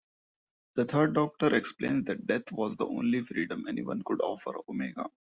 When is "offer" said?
4.21-4.51